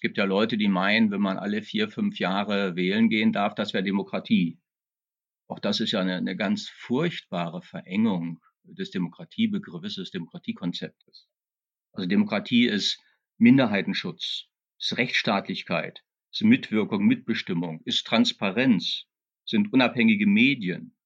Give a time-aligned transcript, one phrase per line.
[0.00, 3.54] Es gibt ja Leute, die meinen, wenn man alle vier, fünf Jahre wählen gehen darf,
[3.54, 4.58] das wäre Demokratie.
[5.46, 11.28] Auch das ist ja eine, eine ganz furchtbare Verengung des Demokratiebegriffes, des Demokratiekonzeptes.
[11.92, 12.98] Also Demokratie ist
[13.36, 14.46] Minderheitenschutz,
[14.78, 19.04] ist Rechtsstaatlichkeit, ist Mitwirkung, Mitbestimmung, ist Transparenz,
[19.44, 20.96] sind unabhängige Medien,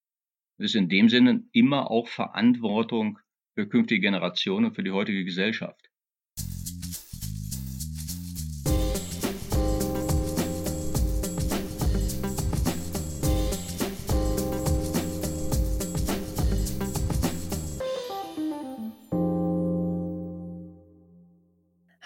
[0.57, 3.19] ist in dem Sinne immer auch Verantwortung
[3.57, 5.91] für künftige Generationen und für die heutige Gesellschaft.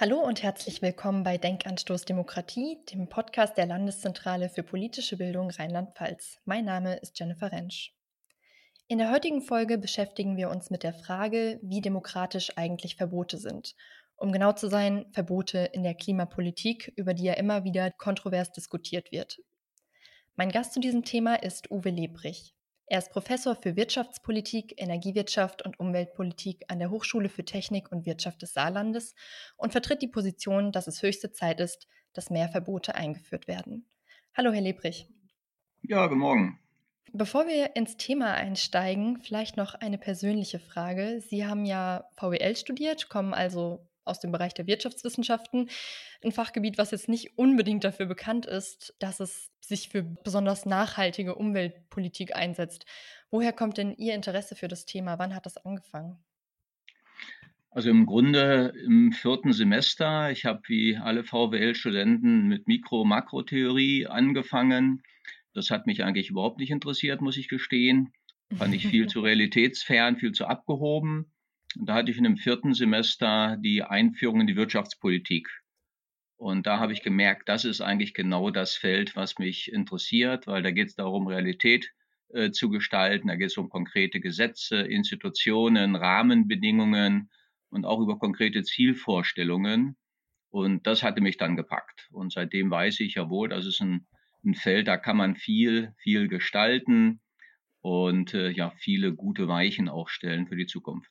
[0.01, 6.39] Hallo und herzlich willkommen bei Denkanstoß Demokratie, dem Podcast der Landeszentrale für politische Bildung Rheinland-Pfalz.
[6.45, 7.91] Mein Name ist Jennifer Rentsch.
[8.87, 13.75] In der heutigen Folge beschäftigen wir uns mit der Frage, wie demokratisch eigentlich Verbote sind.
[14.15, 19.11] Um genau zu sein, Verbote in der Klimapolitik, über die ja immer wieder kontrovers diskutiert
[19.11, 19.41] wird.
[20.37, 22.55] Mein Gast zu diesem Thema ist Uwe Lebrich.
[22.91, 28.41] Er ist Professor für Wirtschaftspolitik, Energiewirtschaft und Umweltpolitik an der Hochschule für Technik und Wirtschaft
[28.41, 29.15] des Saarlandes
[29.59, 33.87] und vertritt die Position, dass es höchste Zeit ist, dass mehr Verbote eingeführt werden.
[34.35, 35.07] Hallo, Herr Lebrich.
[35.83, 36.59] Ja, guten Morgen.
[37.13, 41.21] Bevor wir ins Thema einsteigen, vielleicht noch eine persönliche Frage.
[41.21, 45.69] Sie haben ja VWL studiert, kommen also aus dem Bereich der Wirtschaftswissenschaften.
[46.25, 51.35] Ein Fachgebiet, was jetzt nicht unbedingt dafür bekannt ist, dass es sich für besonders nachhaltige
[51.35, 52.87] Umweltpolitik einsetzt.
[53.31, 55.19] Woher kommt denn Ihr Interesse für das Thema?
[55.19, 56.19] Wann hat das angefangen?
[57.71, 60.31] Also im Grunde im vierten Semester.
[60.31, 65.03] Ich habe wie alle VWL-Studenten mit Mikro-Makrotheorie angefangen.
[65.55, 68.13] Das hat mich eigentlich überhaupt nicht interessiert, muss ich gestehen.
[68.57, 71.31] Fand ich viel zu realitätsfern, viel zu abgehoben.
[71.77, 75.49] Da hatte ich in dem vierten Semester die Einführung in die Wirtschaftspolitik.
[76.37, 80.63] Und da habe ich gemerkt, das ist eigentlich genau das Feld, was mich interessiert, weil
[80.63, 81.93] da geht es darum, Realität
[82.29, 83.29] äh, zu gestalten.
[83.29, 87.31] Da geht es um konkrete Gesetze, Institutionen, Rahmenbedingungen
[87.71, 89.97] und auch über konkrete Zielvorstellungen.
[90.51, 92.09] Und das hatte mich dann gepackt.
[92.13, 94.07] Und seitdem weiß ich ja wohl, das ist ein,
[94.45, 97.21] ein Feld, da kann man viel, viel gestalten
[97.81, 101.11] und äh, ja, viele gute Weichen auch stellen für die Zukunft.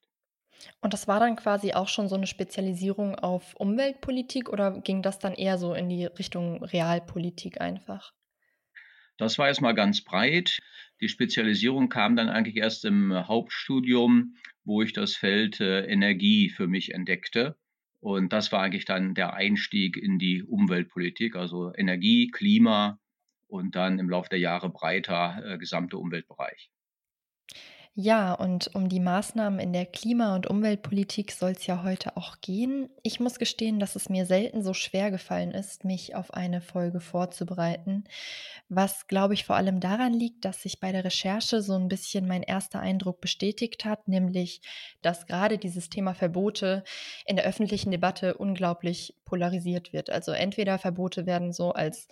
[0.82, 5.20] Und das war dann quasi auch schon so eine Spezialisierung auf Umweltpolitik oder ging das
[5.20, 8.14] dann eher so in die Richtung Realpolitik einfach?
[9.18, 10.60] Das war erstmal ganz breit.
[11.02, 16.68] Die Spezialisierung kam dann eigentlich erst im Hauptstudium, wo ich das Feld äh, Energie für
[16.68, 17.58] mich entdeckte.
[18.00, 23.00] Und das war eigentlich dann der Einstieg in die Umweltpolitik, also Energie, Klima
[23.48, 26.70] und dann im Laufe der Jahre breiter äh, gesamte Umweltbereich.
[28.00, 32.42] Ja, und um die Maßnahmen in der Klima- und Umweltpolitik soll es ja heute auch
[32.42, 32.92] gehen.
[33.02, 37.00] Ich muss gestehen, dass es mir selten so schwer gefallen ist, mich auf eine Folge
[37.00, 38.04] vorzubereiten,
[38.70, 42.28] was, glaube ich, vor allem daran liegt, dass sich bei der Recherche so ein bisschen
[42.28, 44.62] mein erster Eindruck bestätigt hat, nämlich,
[45.02, 46.84] dass gerade dieses Thema Verbote
[47.26, 50.12] in der öffentlichen Debatte unglaublich polarisiert wird.
[50.12, 52.08] Also entweder Verbote werden so als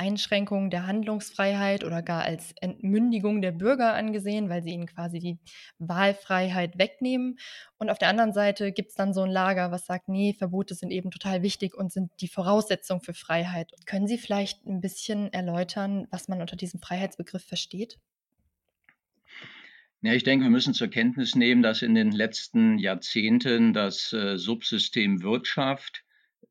[0.00, 5.38] Einschränkung der Handlungsfreiheit oder gar als Entmündigung der Bürger angesehen, weil sie ihnen quasi die
[5.78, 7.38] Wahlfreiheit wegnehmen.
[7.76, 10.74] Und auf der anderen Seite gibt es dann so ein Lager, was sagt, nee, Verbote
[10.74, 13.72] sind eben total wichtig und sind die Voraussetzung für Freiheit.
[13.84, 17.98] Können Sie vielleicht ein bisschen erläutern, was man unter diesem Freiheitsbegriff versteht?
[20.00, 24.38] Ja, ich denke, wir müssen zur Kenntnis nehmen, dass in den letzten Jahrzehnten das äh,
[24.38, 26.04] Subsystem Wirtschaft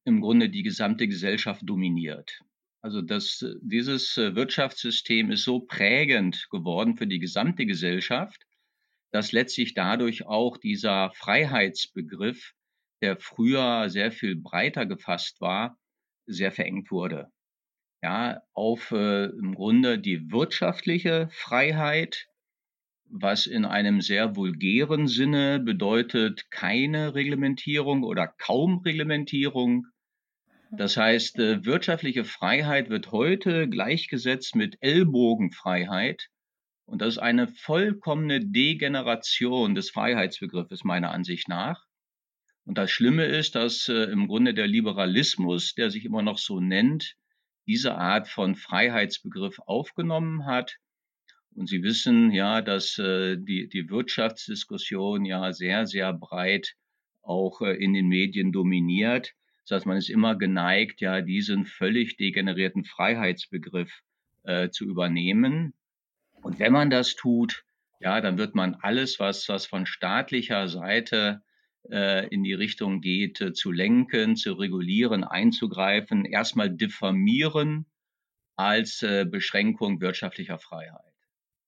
[0.05, 2.41] im Grunde die gesamte Gesellschaft dominiert.
[2.81, 8.45] Also das, dieses äh, Wirtschaftssystem ist so prägend geworden für die gesamte Gesellschaft,
[9.11, 12.53] dass letztlich dadurch auch dieser Freiheitsbegriff,
[13.01, 15.77] der früher sehr viel breiter gefasst war,
[16.25, 17.31] sehr verengt wurde.
[18.01, 22.27] Ja, auf äh, im Grunde die wirtschaftliche Freiheit,
[23.05, 29.87] was in einem sehr vulgären Sinne bedeutet keine Reglementierung oder kaum Reglementierung,
[30.71, 36.29] das heißt, äh, wirtschaftliche Freiheit wird heute gleichgesetzt mit Ellbogenfreiheit.
[36.85, 41.85] Und das ist eine vollkommene Degeneration des Freiheitsbegriffes meiner Ansicht nach.
[42.65, 46.59] Und das Schlimme ist, dass äh, im Grunde der Liberalismus, der sich immer noch so
[46.59, 47.15] nennt,
[47.65, 50.77] diese Art von Freiheitsbegriff aufgenommen hat.
[51.55, 56.75] Und Sie wissen ja, dass äh, die, die Wirtschaftsdiskussion ja sehr, sehr breit
[57.23, 59.33] auch in den Medien dominiert.
[59.69, 64.01] Das heißt, man ist immer geneigt, ja, diesen völlig degenerierten Freiheitsbegriff
[64.43, 65.73] äh, zu übernehmen.
[66.41, 67.63] Und wenn man das tut,
[67.99, 71.43] ja, dann wird man alles, was, was von staatlicher Seite
[71.91, 77.85] äh, in die Richtung geht, äh, zu lenken, zu regulieren, einzugreifen, erstmal diffamieren
[78.55, 81.13] als äh, Beschränkung wirtschaftlicher Freiheit.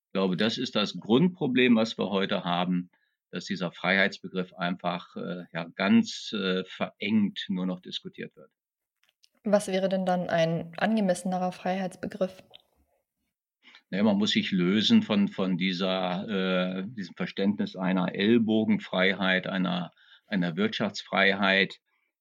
[0.07, 2.89] Ich glaube, das ist das Grundproblem, was wir heute haben,
[3.31, 8.51] dass dieser Freiheitsbegriff einfach äh, ja, ganz äh, verengt nur noch diskutiert wird.
[9.43, 12.43] Was wäre denn dann ein angemessenerer Freiheitsbegriff?
[13.89, 16.27] Naja, man muss sich lösen von, von dieser,
[16.79, 19.91] äh, diesem Verständnis einer Ellbogenfreiheit, einer,
[20.27, 21.79] einer Wirtschaftsfreiheit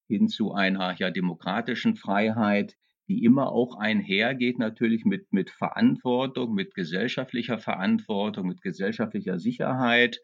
[0.09, 2.77] hin zu einer ja, demokratischen Freiheit,
[3.07, 10.21] die immer auch einhergeht natürlich mit, mit Verantwortung, mit gesellschaftlicher Verantwortung, mit gesellschaftlicher Sicherheit.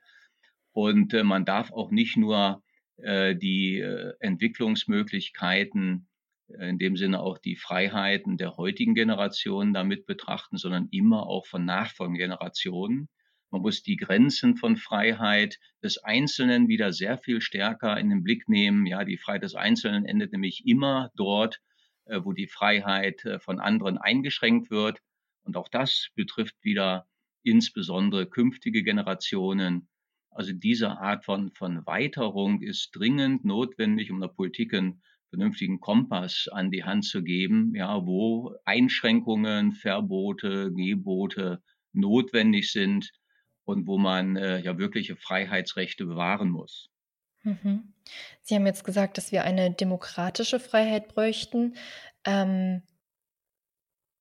[0.77, 2.63] Und äh, man darf auch nicht nur
[2.99, 6.07] äh, die äh, Entwicklungsmöglichkeiten
[6.49, 11.47] äh, in dem Sinne auch die Freiheiten der heutigen Generation damit betrachten, sondern immer auch
[11.47, 13.09] von nachfolgenden Generationen.
[13.51, 18.47] Man muss die Grenzen von Freiheit des Einzelnen wieder sehr viel stärker in den Blick
[18.47, 18.85] nehmen.
[18.85, 21.63] Ja, die Freiheit des Einzelnen endet nämlich immer dort,
[22.05, 24.99] äh, wo die Freiheit äh, von anderen eingeschränkt wird.
[25.43, 27.07] Und auch das betrifft wieder
[27.43, 29.89] insbesondere künftige Generationen.
[30.37, 36.49] Also diese Art von, von Weiterung ist dringend notwendig, um der Politik einen vernünftigen Kompass
[36.53, 41.63] an die Hand zu geben, ja, wo Einschränkungen, Verbote, Gebote
[41.93, 43.11] notwendig sind
[43.65, 46.91] und wo man äh, ja wirkliche Freiheitsrechte bewahren muss.
[47.43, 47.95] Mhm.
[48.43, 51.77] Sie haben jetzt gesagt, dass wir eine demokratische Freiheit bräuchten.
[52.25, 52.83] Ähm,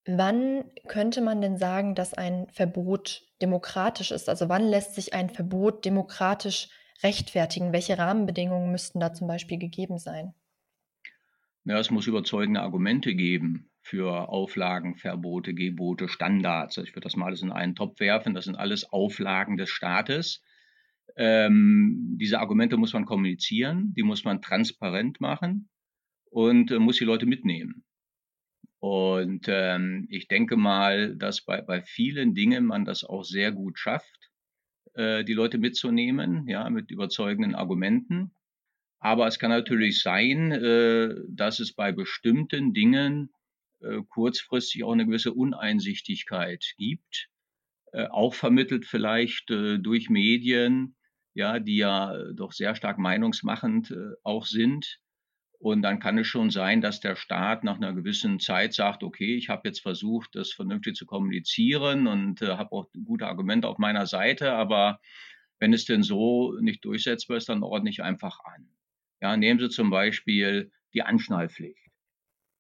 [0.06, 4.30] wann könnte man denn sagen, dass ein Verbot demokratisch ist?
[4.30, 6.70] Also wann lässt sich ein Verbot demokratisch
[7.04, 7.74] rechtfertigen?
[7.74, 10.34] Welche Rahmenbedingungen müssten da zum Beispiel gegeben sein?
[11.66, 16.78] Ja, es muss überzeugende Argumente geben für Auflagen, Verbote, Gebote, Standards.
[16.78, 18.34] Ich würde das mal alles in einen Topf werfen.
[18.34, 20.44] Das sind alles Auflagen des Staates.
[21.18, 25.70] Ähm, diese Argumente muss man kommunizieren, die muss man transparent machen
[26.30, 27.84] und äh, muss die Leute mitnehmen.
[28.86, 33.80] Und ähm, ich denke mal, dass bei, bei vielen Dingen man das auch sehr gut
[33.80, 34.30] schafft,
[34.94, 38.36] äh, die Leute mitzunehmen, ja, mit überzeugenden Argumenten.
[39.00, 43.34] Aber es kann natürlich sein, äh, dass es bei bestimmten Dingen
[43.82, 47.30] äh, kurzfristig auch eine gewisse Uneinsichtigkeit gibt,
[47.92, 50.96] äh, auch vermittelt vielleicht durch Medien,
[51.34, 53.92] ja, die ja doch sehr stark meinungsmachend
[54.22, 55.00] auch sind.
[55.60, 59.36] Und dann kann es schon sein, dass der Staat nach einer gewissen Zeit sagt, okay,
[59.36, 63.78] ich habe jetzt versucht, das vernünftig zu kommunizieren und äh, habe auch gute Argumente auf
[63.78, 65.00] meiner Seite, aber
[65.60, 68.70] wenn es denn so nicht durchsetzbar ist, dann ordne ich einfach an.
[69.22, 71.86] Ja, nehmen Sie zum Beispiel die Anschnallpflicht.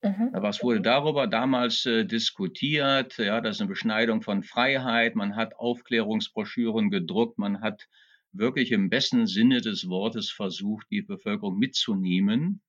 [0.01, 0.29] Mhm.
[0.33, 3.17] Was wurde darüber damals äh, diskutiert?
[3.17, 5.15] Ja, das ist eine Beschneidung von Freiheit.
[5.15, 7.37] Man hat Aufklärungsbroschüren gedruckt.
[7.37, 7.87] Man hat
[8.31, 12.61] wirklich im besten Sinne des Wortes versucht, die Bevölkerung mitzunehmen.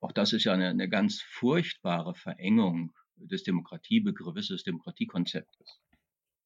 [0.00, 5.80] Auch das ist ja eine, eine ganz furchtbare Verengung des Demokratiebegriffes, des Demokratiekonzeptes.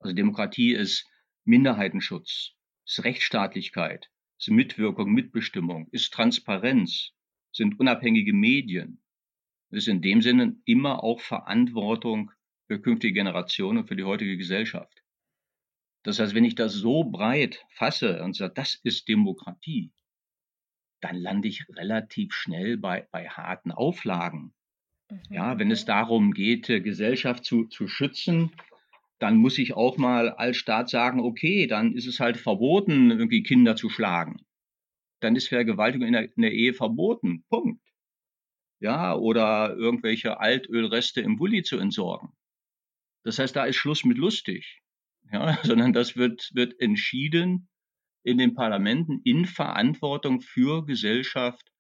[0.01, 1.09] Also Demokratie ist
[1.45, 2.53] Minderheitenschutz,
[2.85, 7.13] ist Rechtsstaatlichkeit, ist Mitwirkung, Mitbestimmung, ist Transparenz,
[7.53, 9.03] sind unabhängige Medien,
[9.71, 12.33] ist in dem Sinne immer auch Verantwortung
[12.67, 15.04] für künftige Generationen und für die heutige Gesellschaft.
[16.05, 19.91] Das heißt, wenn ich das so breit fasse und sage, das ist Demokratie,
[21.01, 24.55] dann lande ich relativ schnell bei, bei harten Auflagen.
[25.11, 25.19] Mhm.
[25.31, 28.53] Ja, wenn es darum geht, Gesellschaft zu, zu schützen,
[29.19, 33.43] dann muss ich auch mal als Staat sagen, okay, dann ist es halt verboten, irgendwie
[33.43, 34.45] Kinder zu schlagen.
[35.21, 37.45] Dann ist Vergewaltigung in der, in der Ehe verboten.
[37.49, 37.83] Punkt.
[38.81, 42.31] Ja, oder irgendwelche Altölreste im Bulli zu entsorgen.
[43.23, 44.84] Das heißt, da ist Schluss mit lustig.
[45.33, 47.69] Ja, sondern das wird, wird entschieden
[48.23, 51.71] in den Parlamenten in Verantwortung für Gesellschaft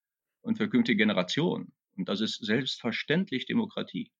[0.42, 1.72] und für künftige Generationen.
[1.96, 4.10] Und das ist selbstverständlich Demokratie.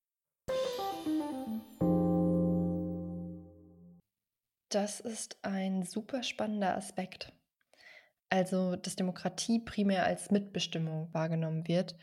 [4.71, 7.33] Das ist ein super spannender Aspekt.
[8.29, 11.95] Also, dass Demokratie primär als Mitbestimmung wahrgenommen wird.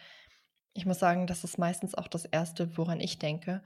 [0.74, 3.62] Ich muss sagen, das ist meistens auch das Erste, woran ich denke.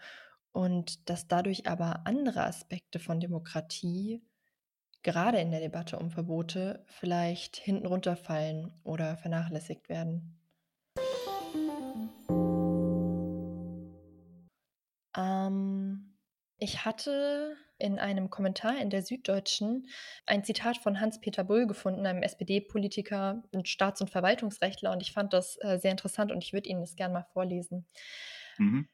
[0.56, 4.24] Und dass dadurch aber andere Aspekte von Demokratie,
[5.04, 10.40] gerade in der Debatte um Verbote, vielleicht hinten runterfallen oder vernachlässigt werden.
[15.18, 16.16] Ähm,
[16.58, 19.90] ich hatte in einem Kommentar in der Süddeutschen
[20.26, 25.34] ein Zitat von Hans-Peter Bull gefunden, einem SPD-Politiker, ein Staats- und Verwaltungsrechtler, und ich fand
[25.34, 27.86] das äh, sehr interessant und ich würde Ihnen das gerne mal vorlesen.
[28.58, 28.88] Mhm.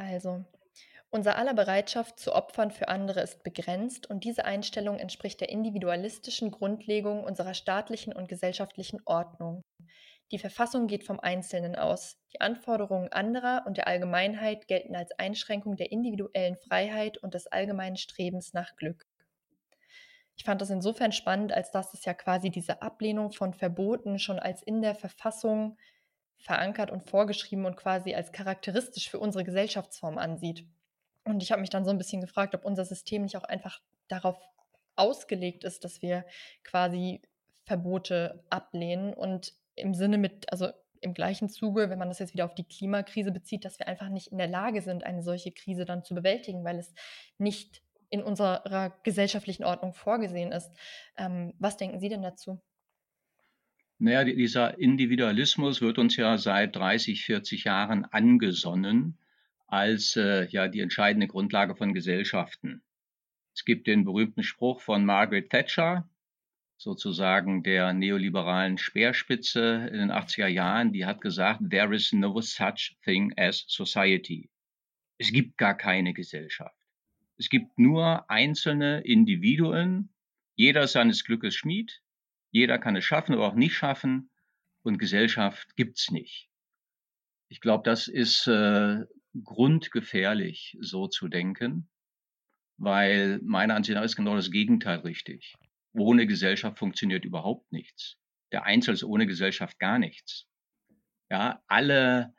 [0.00, 0.46] Also,
[1.10, 6.50] unser aller Bereitschaft zu Opfern für andere ist begrenzt und diese Einstellung entspricht der individualistischen
[6.50, 9.60] Grundlegung unserer staatlichen und gesellschaftlichen Ordnung.
[10.30, 12.16] Die Verfassung geht vom Einzelnen aus.
[12.32, 17.96] Die Anforderungen anderer und der Allgemeinheit gelten als Einschränkung der individuellen Freiheit und des allgemeinen
[17.96, 19.04] Strebens nach Glück.
[20.34, 24.38] Ich fand das insofern spannend, als dass es ja quasi diese Ablehnung von Verboten schon
[24.38, 25.76] als in der Verfassung
[26.40, 30.66] verankert und vorgeschrieben und quasi als charakteristisch für unsere Gesellschaftsform ansieht.
[31.24, 33.80] Und ich habe mich dann so ein bisschen gefragt, ob unser System nicht auch einfach
[34.08, 34.36] darauf
[34.96, 36.24] ausgelegt ist, dass wir
[36.64, 37.22] quasi
[37.64, 40.70] Verbote ablehnen und im Sinne mit, also
[41.00, 44.08] im gleichen Zuge, wenn man das jetzt wieder auf die Klimakrise bezieht, dass wir einfach
[44.08, 46.92] nicht in der Lage sind, eine solche Krise dann zu bewältigen, weil es
[47.38, 50.70] nicht in unserer gesellschaftlichen Ordnung vorgesehen ist.
[51.16, 52.60] Ähm, was denken Sie denn dazu?
[54.02, 59.18] Naja, dieser Individualismus wird uns ja seit 30, 40 Jahren angesonnen
[59.66, 62.80] als äh, ja die entscheidende Grundlage von Gesellschaften.
[63.54, 66.08] Es gibt den berühmten Spruch von Margaret Thatcher,
[66.78, 72.96] sozusagen der neoliberalen Speerspitze in den 80er Jahren, die hat gesagt, there is no such
[73.04, 74.48] thing as society.
[75.18, 76.74] Es gibt gar keine Gesellschaft.
[77.36, 80.08] Es gibt nur einzelne Individuen,
[80.54, 82.00] jeder seines Glückes Schmied,
[82.50, 84.30] jeder kann es schaffen oder auch nicht schaffen
[84.82, 86.48] und Gesellschaft gibt's nicht.
[87.48, 89.04] Ich glaube, das ist äh,
[89.44, 91.88] grundgefährlich, so zu denken,
[92.76, 95.54] weil meiner Ansicht nach ist genau das Gegenteil richtig.
[95.92, 98.16] Ohne Gesellschaft funktioniert überhaupt nichts.
[98.52, 100.46] Der Einzelne ist ohne Gesellschaft gar nichts.
[101.30, 102.34] Ja, alle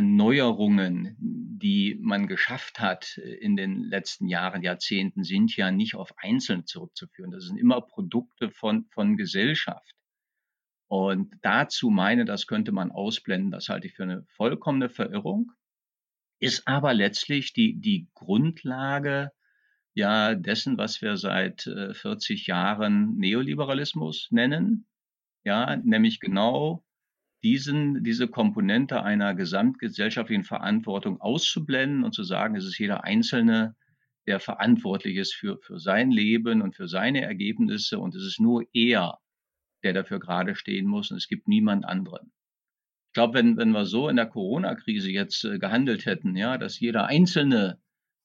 [0.00, 6.64] Neuerungen, die man geschafft hat in den letzten Jahren, Jahrzehnten, sind ja nicht auf Einzelne
[6.64, 7.30] zurückzuführen.
[7.30, 9.94] Das sind immer Produkte von, von Gesellschaft.
[10.88, 15.52] Und dazu meine, das könnte man ausblenden, das halte ich für eine vollkommene Verirrung,
[16.40, 19.30] ist aber letztlich die, die Grundlage
[19.94, 24.88] ja dessen, was wir seit 40 äh, Jahren Neoliberalismus nennen,
[25.44, 26.84] ja, nämlich genau
[27.42, 33.74] diesen, diese Komponente einer gesamtgesellschaftlichen Verantwortung auszublenden und zu sagen, es ist jeder Einzelne,
[34.26, 38.64] der verantwortlich ist für, für sein Leben und für seine Ergebnisse und es ist nur
[38.72, 39.18] er,
[39.82, 42.32] der dafür gerade stehen muss und es gibt niemand anderen.
[43.08, 46.78] Ich glaube, wenn, wenn wir so in der Corona-Krise jetzt äh, gehandelt hätten, ja, dass
[46.78, 47.80] jeder Einzelne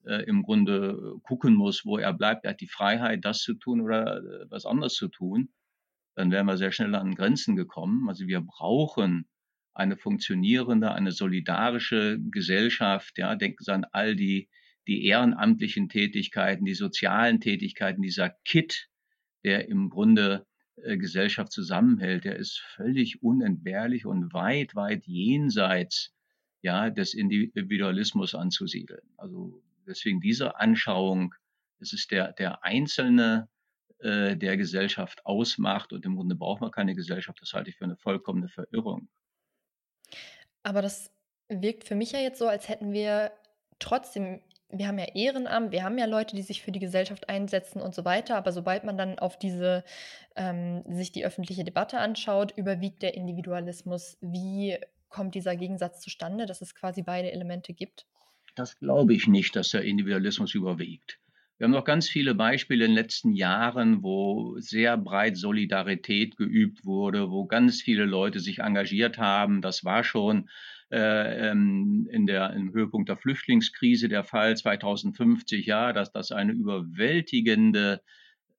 [0.05, 3.81] äh, im Grunde gucken muss, wo er bleibt, er hat die Freiheit, das zu tun
[3.81, 5.50] oder äh, was anderes zu tun,
[6.15, 8.10] dann wären wir sehr schnell an Grenzen gekommen.
[8.10, 9.27] Also wir brauchen
[9.74, 13.17] eine funktionierende, eine solidarische Gesellschaft.
[13.17, 14.50] Ja, denken Sie an all die,
[14.88, 18.88] die ehrenamtlichen Tätigkeiten, die sozialen Tätigkeiten, dieser Kit,
[19.43, 20.45] der im Grunde
[20.77, 26.13] äh, Gesellschaft zusammenhält, der ist völlig unentbehrlich und weit, weit jenseits
[26.62, 29.07] ja, des Individualismus anzusiedeln.
[29.17, 31.36] Also deswegen diese Anschauung,
[31.79, 33.50] es ist der, der Einzelne,
[33.99, 35.93] äh, der Gesellschaft ausmacht.
[35.93, 37.41] Und im Grunde braucht man keine Gesellschaft.
[37.41, 39.07] Das halte ich für eine vollkommene Verirrung.
[40.63, 41.11] Aber das
[41.47, 43.31] wirkt für mich ja jetzt so, als hätten wir
[43.79, 47.81] trotzdem, wir haben ja Ehrenamt, wir haben ja Leute, die sich für die Gesellschaft einsetzen
[47.81, 48.35] und so weiter.
[48.35, 49.83] Aber sobald man dann auf diese,
[50.35, 54.17] ähm, sich die öffentliche Debatte anschaut, überwiegt der Individualismus.
[54.21, 54.77] Wie
[55.09, 58.05] kommt dieser Gegensatz zustande, dass es quasi beide Elemente gibt?
[58.55, 61.19] Das glaube ich nicht, dass der Individualismus überwiegt.
[61.57, 66.83] Wir haben noch ganz viele Beispiele in den letzten Jahren, wo sehr breit Solidarität geübt
[66.83, 69.62] wurde, wo ganz viele Leute sich engagiert haben.
[69.62, 70.50] Das war schon
[70.91, 76.51] äh, ähm, in der, im Höhepunkt der Flüchtlingskrise der Fall 2050, ja, dass das eine
[76.51, 78.01] überwältigende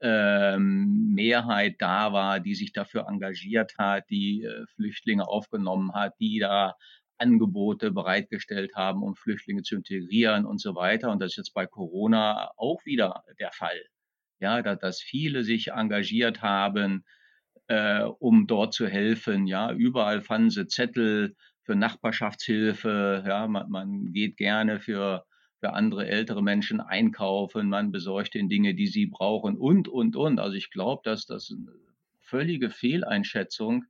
[0.00, 6.38] ähm, Mehrheit da war, die sich dafür engagiert hat, die äh, Flüchtlinge aufgenommen hat, die
[6.38, 6.74] da
[7.18, 11.10] Angebote bereitgestellt haben, um Flüchtlinge zu integrieren und so weiter.
[11.10, 13.80] Und das ist jetzt bei Corona auch wieder der Fall.
[14.38, 17.04] Ja, dass, viele sich engagiert haben,
[17.68, 19.46] äh, um dort zu helfen.
[19.46, 23.24] Ja, überall fanden sie Zettel für Nachbarschaftshilfe.
[23.26, 25.24] Ja, man, man geht gerne für,
[25.60, 27.68] für andere ältere Menschen einkaufen.
[27.68, 30.38] Man besorgt den Dinge, die sie brauchen und, und, und.
[30.38, 31.72] Also ich glaube, dass das eine
[32.20, 33.84] völlige Fehleinschätzung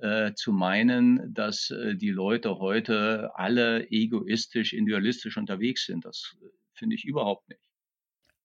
[0.00, 6.04] äh, zu meinen, dass äh, die Leute heute alle egoistisch, individualistisch unterwegs sind.
[6.04, 7.60] Das äh, finde ich überhaupt nicht.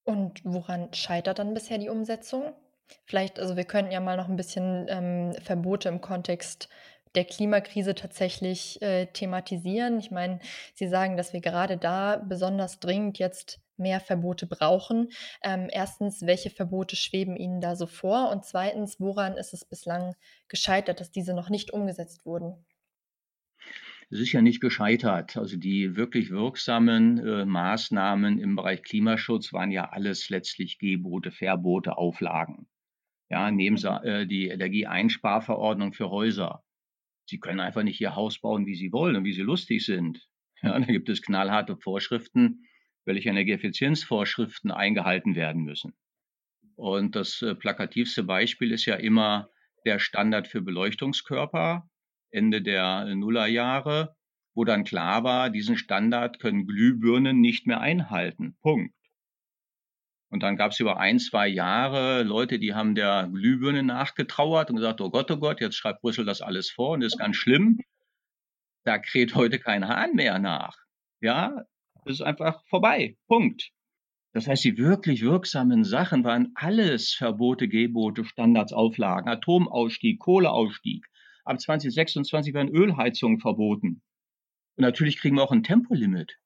[0.04, 2.54] Und woran scheitert dann bisher die Umsetzung?
[3.06, 6.68] Vielleicht, also wir könnten ja mal noch ein bisschen ähm, Verbote im Kontext
[7.14, 9.98] der Klimakrise tatsächlich äh, thematisieren.
[9.98, 10.40] Ich meine,
[10.74, 15.08] Sie sagen, dass wir gerade da besonders dringend jetzt mehr Verbote brauchen.
[15.42, 18.30] Ähm, erstens, welche Verbote schweben Ihnen da so vor?
[18.30, 20.14] Und zweitens, woran ist es bislang
[20.48, 22.64] gescheitert, dass diese noch nicht umgesetzt wurden?
[24.10, 25.36] Es ist ja nicht gescheitert.
[25.38, 31.96] Also die wirklich wirksamen äh, Maßnahmen im Bereich Klimaschutz waren ja alles letztlich Gebote, Verbote,
[31.96, 32.68] Auflagen.
[33.30, 36.62] Ja, nehmen Sie äh, die Energieeinsparverordnung für Häuser.
[37.24, 40.28] Sie können einfach nicht Ihr Haus bauen, wie Sie wollen und wie Sie lustig sind.
[40.62, 42.66] Ja, da gibt es knallharte Vorschriften,
[43.04, 45.94] welche Energieeffizienzvorschriften eingehalten werden müssen.
[46.76, 49.48] Und das äh, plakativste Beispiel ist ja immer
[49.84, 51.88] der Standard für Beleuchtungskörper
[52.32, 54.16] Ende der Nullerjahre,
[54.54, 58.56] wo dann klar war, diesen Standard können Glühbirnen nicht mehr einhalten.
[58.62, 58.94] Punkt.
[60.30, 64.76] Und dann gab es über ein, zwei Jahre Leute, die haben der Glühbirne nachgetrauert und
[64.76, 67.80] gesagt, oh Gott, oh Gott, jetzt schreibt Brüssel das alles vor und ist ganz schlimm.
[68.84, 70.76] Da kräht heute kein Hahn mehr nach.
[71.20, 71.64] Ja,
[72.06, 73.16] ist einfach vorbei.
[73.26, 73.70] Punkt.
[74.32, 81.06] Das heißt, die wirklich wirksamen Sachen waren alles Verbote, Gebote, Standards, Auflagen, Atomausstieg, Kohleausstieg.
[81.44, 84.02] Ab 2026 werden Ölheizungen verboten.
[84.76, 86.38] Und natürlich kriegen wir auch ein Tempolimit.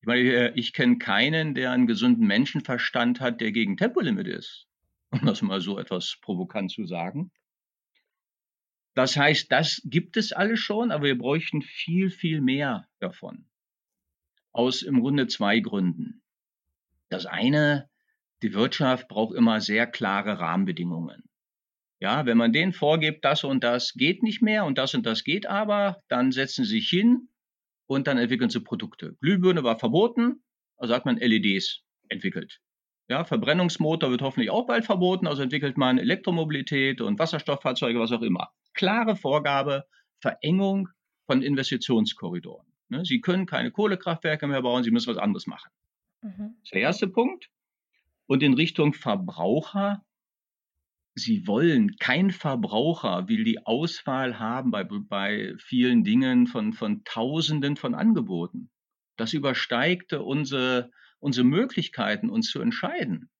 [0.00, 4.66] Ich meine, äh, ich kenne keinen, der einen gesunden Menschenverstand hat, der gegen Tempolimit ist.
[5.10, 7.30] Um das mal so etwas provokant zu sagen.
[8.94, 13.46] Das heißt, das gibt es alles schon, aber wir bräuchten viel, viel mehr davon
[14.56, 16.22] aus im Grunde zwei Gründen.
[17.08, 17.88] Das eine,
[18.42, 21.24] die Wirtschaft braucht immer sehr klare Rahmenbedingungen.
[21.98, 25.24] Ja, wenn man denen vorgibt, das und das geht nicht mehr und das und das
[25.24, 27.28] geht aber, dann setzen sie sich hin
[27.86, 29.16] und dann entwickeln sie Produkte.
[29.20, 30.42] Glühbirne war verboten,
[30.76, 32.60] also hat man LEDs entwickelt.
[33.08, 38.22] Ja, Verbrennungsmotor wird hoffentlich auch bald verboten, also entwickelt man Elektromobilität und Wasserstofffahrzeuge, was auch
[38.22, 38.50] immer.
[38.74, 39.84] Klare Vorgabe,
[40.20, 40.88] Verengung
[41.26, 42.65] von Investitionskorridoren.
[42.88, 43.04] Ne?
[43.04, 45.70] Sie können keine Kohlekraftwerke mehr bauen, Sie müssen was anderes machen.
[46.22, 46.56] Mhm.
[46.58, 47.50] Das ist der erste Punkt.
[48.26, 50.04] Und in Richtung Verbraucher,
[51.14, 57.76] Sie wollen, kein Verbraucher will die Auswahl haben bei, bei vielen Dingen von, von Tausenden
[57.76, 58.70] von Angeboten.
[59.16, 63.30] Das übersteigte unsere, unsere Möglichkeiten, uns zu entscheiden.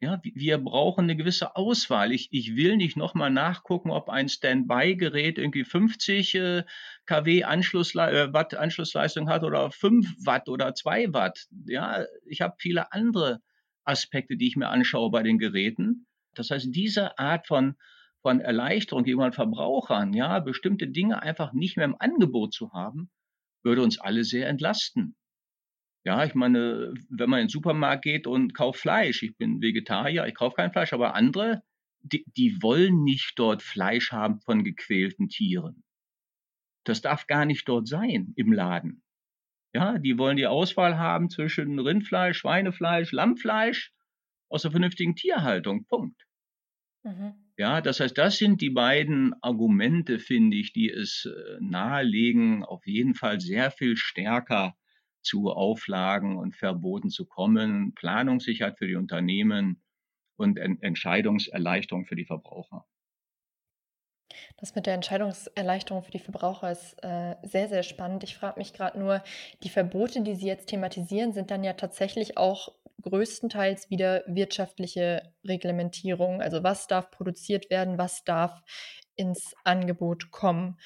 [0.00, 2.12] Ja, wir brauchen eine gewisse Auswahl.
[2.12, 6.64] Ich, ich will nicht nochmal nachgucken, ob ein Standby-Gerät irgendwie 50 äh,
[7.06, 11.46] kW Anschlussle äh, Watt Anschlussleistung hat oder 5 Watt oder 2 Watt.
[11.66, 13.40] Ja, ich habe viele andere
[13.84, 16.06] Aspekte, die ich mir anschaue bei den Geräten.
[16.34, 17.74] Das heißt, diese Art von,
[18.22, 23.10] von Erleichterung gegenüber Verbrauchern, ja, bestimmte Dinge einfach nicht mehr im Angebot zu haben,
[23.64, 25.16] würde uns alle sehr entlasten.
[26.04, 30.26] Ja, ich meine, wenn man in den Supermarkt geht und kauft Fleisch, ich bin Vegetarier,
[30.26, 31.62] ich kaufe kein Fleisch, aber andere,
[32.00, 35.84] die, die wollen nicht dort Fleisch haben von gequälten Tieren.
[36.84, 39.02] Das darf gar nicht dort sein im Laden.
[39.74, 43.92] Ja, die wollen die Auswahl haben zwischen Rindfleisch, Schweinefleisch, Lammfleisch
[44.48, 45.86] aus der vernünftigen Tierhaltung.
[45.86, 46.24] Punkt.
[47.04, 47.34] Mhm.
[47.58, 52.86] Ja, das heißt, das sind die beiden Argumente, finde ich, die es äh, nahelegen, auf
[52.86, 54.77] jeden Fall sehr viel stärker
[55.28, 59.82] zu Auflagen und Verboten zu kommen, Planungssicherheit für die Unternehmen
[60.36, 62.86] und Entscheidungserleichterung für die Verbraucher.
[64.56, 68.24] Das mit der Entscheidungserleichterung für die Verbraucher ist äh, sehr, sehr spannend.
[68.24, 69.22] Ich frage mich gerade nur,
[69.62, 76.42] die Verbote, die Sie jetzt thematisieren, sind dann ja tatsächlich auch größtenteils wieder wirtschaftliche Reglementierung.
[76.42, 78.62] Also was darf produziert werden, was darf
[79.14, 80.78] ins Angebot kommen.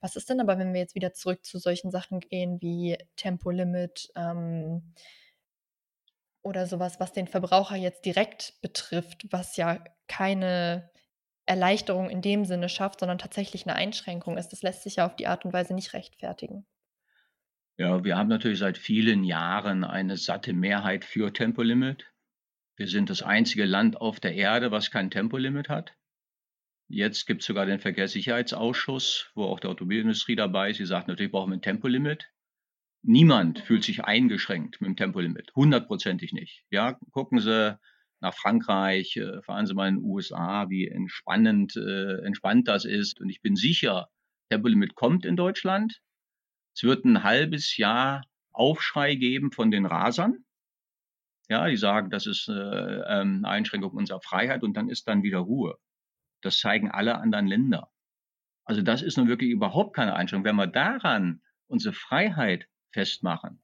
[0.00, 4.10] Was ist denn aber, wenn wir jetzt wieder zurück zu solchen Sachen gehen wie Tempolimit
[4.14, 4.94] ähm,
[6.42, 10.90] oder sowas, was den Verbraucher jetzt direkt betrifft, was ja keine
[11.46, 14.48] Erleichterung in dem Sinne schafft, sondern tatsächlich eine Einschränkung ist.
[14.48, 16.66] Das lässt sich ja auf die Art und Weise nicht rechtfertigen.
[17.78, 22.06] Ja, wir haben natürlich seit vielen Jahren eine satte Mehrheit für Tempolimit.
[22.76, 25.94] Wir sind das einzige Land auf der Erde, was kein Tempolimit hat.
[26.88, 30.76] Jetzt gibt es sogar den Verkehrssicherheitsausschuss, wo auch die Automobilindustrie dabei ist.
[30.76, 32.30] Sie sagt, natürlich brauchen wir ein Tempolimit.
[33.02, 35.52] Niemand fühlt sich eingeschränkt mit dem Tempolimit.
[35.54, 36.64] Hundertprozentig nicht.
[36.70, 37.78] Ja, gucken Sie
[38.20, 43.20] nach Frankreich, äh, fahren Sie mal in den USA, wie entspannend, äh, entspannt das ist.
[43.20, 44.08] Und ich bin sicher,
[44.48, 46.00] Tempolimit kommt in Deutschland.
[46.74, 48.22] Es wird ein halbes Jahr
[48.52, 50.44] Aufschrei geben von den Rasern.
[51.48, 55.22] Ja, die sagen, das ist äh, ähm, eine Einschränkung unserer Freiheit und dann ist dann
[55.22, 55.76] wieder Ruhe.
[56.46, 57.90] Das zeigen alle anderen Länder.
[58.64, 60.46] Also das ist nun wirklich überhaupt keine Einschränkung.
[60.46, 63.62] Wenn wir daran unsere Freiheit festmachen,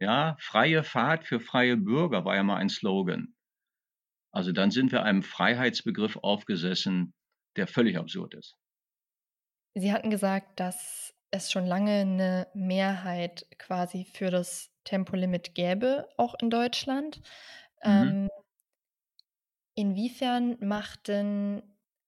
[0.00, 3.34] ja, freie Fahrt für freie Bürger war ja mal ein Slogan.
[4.32, 7.14] Also dann sind wir einem Freiheitsbegriff aufgesessen,
[7.56, 8.56] der völlig absurd ist.
[9.74, 16.34] Sie hatten gesagt, dass es schon lange eine Mehrheit quasi für das Tempolimit gäbe, auch
[16.40, 17.20] in Deutschland.
[17.84, 17.90] Mhm.
[17.90, 18.28] Ähm,
[19.74, 21.62] inwiefern macht denn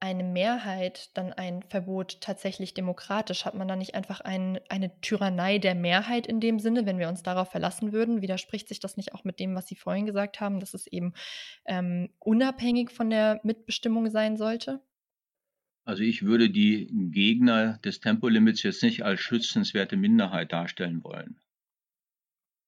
[0.04, 3.46] eine Mehrheit dann ein Verbot tatsächlich demokratisch?
[3.46, 7.08] Hat man da nicht einfach ein, eine Tyrannei der Mehrheit in dem Sinne, wenn wir
[7.08, 8.20] uns darauf verlassen würden?
[8.20, 11.14] Widerspricht sich das nicht auch mit dem, was Sie vorhin gesagt haben, dass es eben
[11.64, 14.82] ähm, unabhängig von der Mitbestimmung sein sollte?
[15.86, 21.40] Also ich würde die Gegner des Tempolimits jetzt nicht als schützenswerte Minderheit darstellen wollen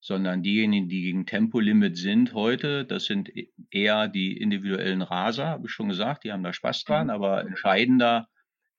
[0.07, 5.67] sondern diejenigen, die gegen Tempolimit sind heute, das sind e-, eher die individuellen Raser, habe
[5.67, 7.11] ich schon gesagt, die haben da Spaß dran, mhm.
[7.11, 8.29] aber entscheidender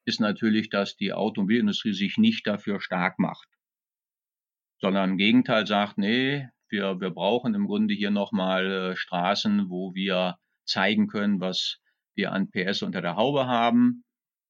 [0.06, 3.50] ist natürlich, dass die Automobilindustrie sich nicht dafür stark macht,
[4.80, 9.94] sondern im Gegenteil sagt, nee, wir, wir brauchen im Grunde hier nochmal äh, Straßen, wo
[9.94, 11.80] wir zeigen können, was
[12.16, 14.06] wir an PS unter der Haube haben.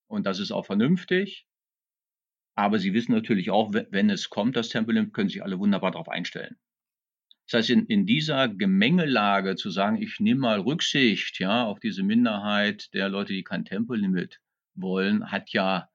[0.06, 1.48] Und das ist auch vernünftig.
[2.54, 6.10] Aber Sie wissen natürlich auch, wenn es kommt, das Tempolimit, können sich alle wunderbar darauf
[6.10, 6.56] einstellen.
[7.50, 12.04] Das heißt, in, in dieser Gemengelage zu sagen, ich nehme mal Rücksicht ja, auf diese
[12.04, 14.42] Minderheit der Leute, die kein Tempolimit
[14.76, 15.90] wollen, hat ja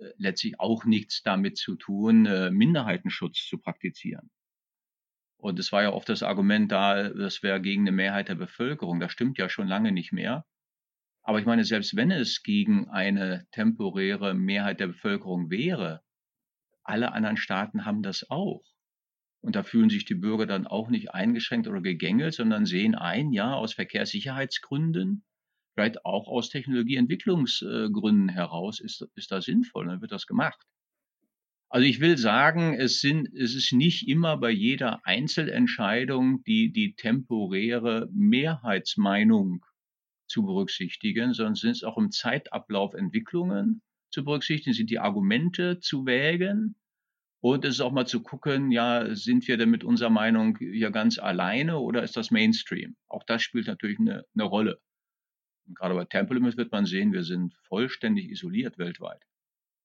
[0.00, 4.30] äh, letztlich auch nichts damit zu tun, äh, Minderheitenschutz zu praktizieren.
[5.38, 9.00] Und es war ja oft das Argument da, das wäre gegen eine Mehrheit der Bevölkerung.
[9.00, 10.44] Das stimmt ja schon lange nicht mehr.
[11.22, 16.02] Aber ich meine, selbst wenn es gegen eine temporäre Mehrheit der Bevölkerung wäre,
[16.82, 18.62] alle anderen Staaten haben das auch.
[19.40, 23.32] Und da fühlen sich die Bürger dann auch nicht eingeschränkt oder gegängelt, sondern sehen ein,
[23.32, 25.24] ja, aus Verkehrssicherheitsgründen,
[25.74, 30.60] vielleicht auch aus Technologieentwicklungsgründen heraus ist, ist das sinnvoll, dann wird das gemacht.
[31.70, 36.94] Also ich will sagen, es, sind, es ist nicht immer bei jeder Einzelentscheidung die, die
[36.94, 39.64] temporäre Mehrheitsmeinung
[40.26, 46.06] zu berücksichtigen, sondern sind es auch im Zeitablauf Entwicklungen zu berücksichtigen, sind die Argumente zu
[46.06, 46.74] wägen
[47.40, 50.90] und es ist auch mal zu gucken, ja, sind wir denn mit unserer Meinung hier
[50.90, 52.96] ganz alleine oder ist das Mainstream?
[53.08, 54.80] Auch das spielt natürlich eine, eine Rolle.
[55.66, 59.22] Und gerade bei Tempolimit wird man sehen, wir sind vollständig isoliert weltweit.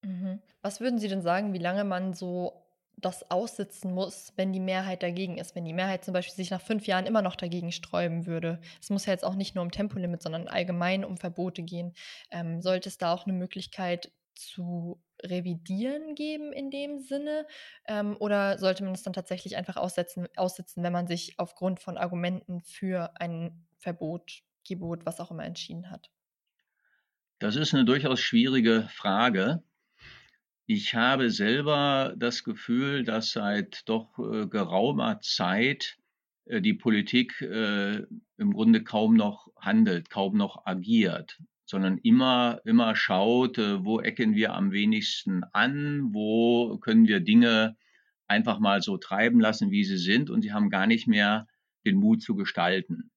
[0.03, 0.41] Mhm.
[0.61, 2.63] Was würden Sie denn sagen, wie lange man so
[2.97, 5.55] das aussitzen muss, wenn die Mehrheit dagegen ist?
[5.55, 8.59] Wenn die Mehrheit zum Beispiel sich nach fünf Jahren immer noch dagegen sträuben würde?
[8.81, 11.93] Es muss ja jetzt auch nicht nur um Tempolimit, sondern allgemein um Verbote gehen.
[12.31, 17.47] Ähm, sollte es da auch eine Möglichkeit zu revidieren geben in dem Sinne?
[17.87, 21.97] Ähm, oder sollte man es dann tatsächlich einfach aussetzen, aussitzen, wenn man sich aufgrund von
[21.97, 26.09] Argumenten für ein Verbot, Gebot, was auch immer entschieden hat?
[27.39, 29.63] Das ist eine durchaus schwierige Frage.
[30.65, 35.97] Ich habe selber das Gefühl, dass seit doch äh, geraumer Zeit
[36.45, 38.05] äh, die Politik äh,
[38.37, 41.37] im Grunde kaum noch handelt, kaum noch agiert
[41.73, 47.75] sondern immer, immer schaut, äh, wo ecken wir am wenigsten an, wo können wir Dinge
[48.27, 51.47] einfach mal so treiben lassen, wie sie sind und sie haben gar nicht mehr
[51.83, 53.09] den Mut zu gestalten.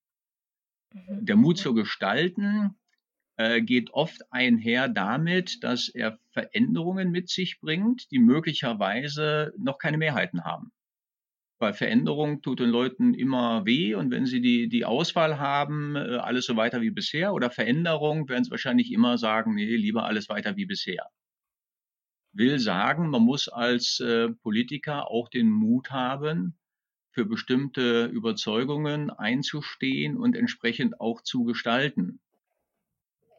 [0.95, 1.27] Mhm.
[1.27, 2.79] Der Mut zu gestalten
[3.37, 9.99] äh, geht oft einher damit, dass er Veränderungen mit sich bringt, die möglicherweise noch keine
[9.99, 10.73] Mehrheiten haben
[11.59, 16.17] weil Veränderung tut den Leuten immer weh und wenn sie die, die Auswahl haben, äh,
[16.17, 20.29] alles so weiter wie bisher oder Veränderung, werden sie wahrscheinlich immer sagen, nee, lieber alles
[20.29, 21.07] weiter wie bisher.
[22.33, 26.59] Will sagen, man muss als äh, Politiker auch den Mut haben,
[27.17, 32.21] für bestimmte Überzeugungen einzustehen und entsprechend auch zu gestalten.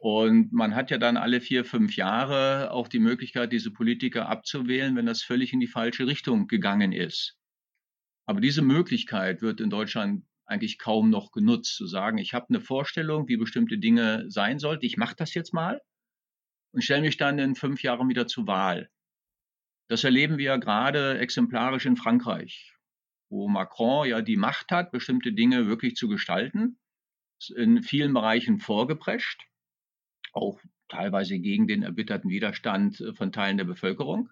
[0.00, 4.96] Und man hat ja dann alle vier, fünf Jahre auch die Möglichkeit, diese Politiker abzuwählen,
[4.96, 7.37] wenn das völlig in die falsche Richtung gegangen ist.
[8.28, 12.60] Aber diese Möglichkeit wird in Deutschland eigentlich kaum noch genutzt, zu sagen, ich habe eine
[12.60, 15.80] Vorstellung, wie bestimmte Dinge sein sollten, ich mache das jetzt mal
[16.74, 18.90] und stelle mich dann in fünf Jahren wieder zur Wahl.
[19.88, 22.74] Das erleben wir gerade exemplarisch in Frankreich,
[23.30, 26.78] wo Macron ja die Macht hat, bestimmte Dinge wirklich zu gestalten,
[27.56, 29.46] in vielen Bereichen vorgeprescht,
[30.34, 34.28] auch teilweise gegen den erbitterten Widerstand äh, von Teilen der Bevölkerung.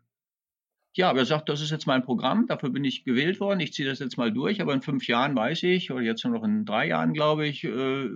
[0.96, 3.74] Ja, aber er sagt, das ist jetzt mein Programm, dafür bin ich gewählt worden, ich
[3.74, 6.42] ziehe das jetzt mal durch, aber in fünf Jahren weiß ich, oder jetzt nur noch
[6.42, 8.08] in drei Jahren, glaube ich, äh,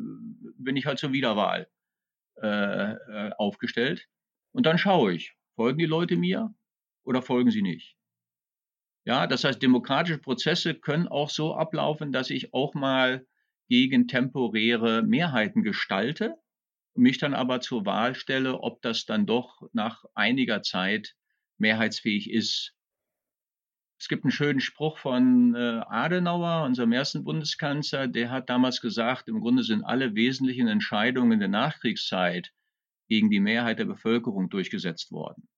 [0.56, 1.68] bin ich halt zur Wiederwahl
[2.40, 4.08] äh, äh, aufgestellt.
[4.52, 6.54] Und dann schaue ich, folgen die Leute mir
[7.04, 7.98] oder folgen sie nicht?
[9.04, 13.26] Ja, das heißt, demokratische Prozesse können auch so ablaufen, dass ich auch mal
[13.68, 16.36] gegen temporäre Mehrheiten gestalte,
[16.94, 21.14] mich dann aber zur Wahl stelle, ob das dann doch nach einiger Zeit
[21.60, 22.74] mehrheitsfähig ist.
[24.00, 29.28] Es gibt einen schönen Spruch von äh, Adenauer, unserem ersten Bundeskanzler, der hat damals gesagt,
[29.28, 32.50] im Grunde sind alle wesentlichen Entscheidungen der Nachkriegszeit
[33.08, 35.48] gegen die Mehrheit der Bevölkerung durchgesetzt worden.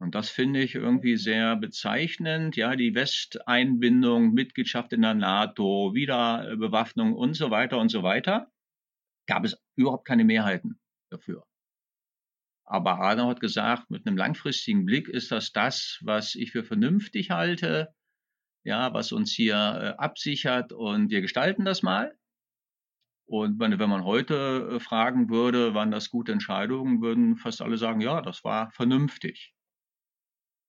[0.00, 2.56] Und das finde ich irgendwie sehr bezeichnend.
[2.56, 8.50] Ja, die Westeinbindung, Mitgliedschaft in der NATO, Wiederbewaffnung und so weiter und so weiter,
[9.26, 10.78] gab es überhaupt keine Mehrheiten
[11.10, 11.47] dafür.
[12.70, 17.30] Aber Adenauer hat gesagt, mit einem langfristigen Blick ist das das, was ich für vernünftig
[17.30, 17.94] halte,
[18.62, 22.14] ja, was uns hier äh, absichert und wir gestalten das mal.
[23.24, 28.02] Und wenn man heute äh, fragen würde, waren das gute Entscheidungen, würden fast alle sagen,
[28.02, 29.54] ja, das war vernünftig.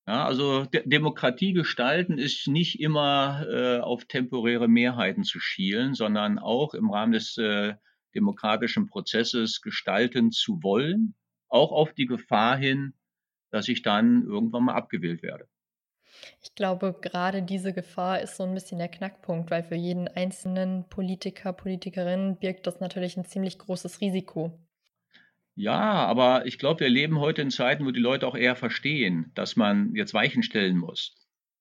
[0.07, 6.39] Ja, also De Demokratie gestalten ist nicht immer äh, auf temporäre Mehrheiten zu schielen, sondern
[6.39, 7.75] auch im Rahmen des äh,
[8.15, 11.15] demokratischen Prozesses gestalten zu wollen
[11.49, 12.93] auch auf die Gefahr hin,
[13.51, 15.47] dass ich dann irgendwann mal abgewählt werde.
[16.41, 20.87] Ich glaube, gerade diese Gefahr ist so ein bisschen der Knackpunkt, weil für jeden einzelnen
[20.89, 24.57] Politiker, Politikerin birgt das natürlich ein ziemlich großes Risiko.
[25.55, 29.31] Ja, aber ich glaube, wir leben heute in Zeiten, wo die Leute auch eher verstehen,
[29.35, 31.15] dass man jetzt Weichen stellen muss.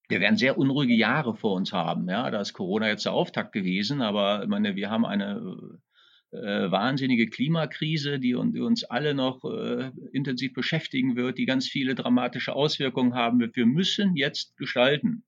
[0.08, 2.08] Wir werden sehr unruhige Jahre vor uns haben.
[2.08, 5.80] Ja, da ist Corona jetzt der Auftakt gewesen, aber ich meine, wir haben eine
[6.30, 11.94] äh, wahnsinnige Klimakrise, die, die, uns alle noch äh, intensiv beschäftigen wird, die ganz viele
[11.94, 13.56] dramatische Auswirkungen haben wird.
[13.56, 15.24] Wir müssen jetzt gestalten.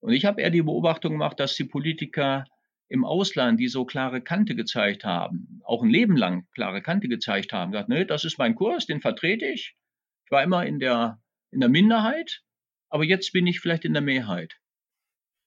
[0.00, 2.44] Und ich habe eher die Beobachtung gemacht, dass die Politiker
[2.88, 7.52] im Ausland, die so klare Kante gezeigt haben, auch ein Leben lang klare Kante gezeigt
[7.52, 9.76] haben, gesagt, nee, das ist mein Kurs, den vertrete ich.
[10.24, 12.42] Ich war immer in der, in der Minderheit,
[12.88, 14.60] aber jetzt bin ich vielleicht in der Mehrheit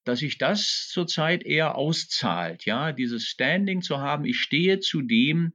[0.04, 5.54] dass sich das zurzeit eher auszahlt, ja, dieses Standing zu haben, ich stehe zu dem,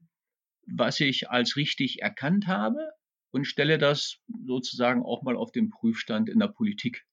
[0.67, 2.91] was ich als richtig erkannt habe
[3.31, 7.05] und stelle das sozusagen auch mal auf den Prüfstand in der Politik.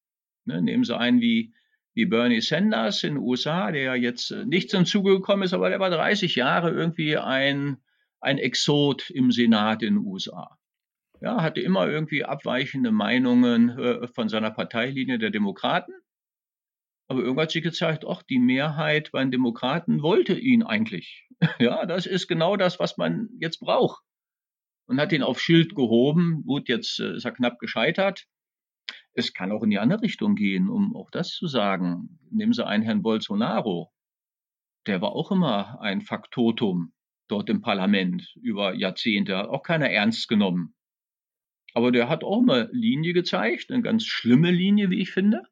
[0.46, 1.54] Ne, nehmen Sie einen wie,
[1.94, 5.70] wie Bernie Sanders in den USA, der jetzt äh, nicht zum Zuge gekommen ist, aber
[5.70, 7.78] der war 30 Jahre irgendwie ein,
[8.22, 10.58] ein Exot im Senat in den USA.
[11.22, 15.94] Ja, hatte immer irgendwie abweichende Meinungen äh, von seiner Parteilinie der Demokraten
[17.08, 21.28] aber irgendwann hat sich gezeigt, ach, die Mehrheit bei den Demokraten wollte ihn eigentlich.
[21.60, 24.02] Ja, das ist genau das, was man jetzt braucht.
[24.88, 26.44] Und hat ihn auf Schild gehoben.
[26.46, 28.26] Gut, jetzt äh, ist er knapp gescheitert.
[29.14, 32.20] Es kann auch in die andere Richtung gehen, um auch das zu sagen.
[32.32, 33.92] Nehmen Sie einen Herrn Bolsonaro.
[34.88, 36.94] Der war auch immer ein Faktotum
[37.28, 39.38] dort im Parlament über Jahrzehnte.
[39.38, 40.74] Hat auch keiner ernst genommen.
[41.74, 45.44] Aber der hat auch mal Linie gezeigt, eine ganz schlimme Linie, wie ich finde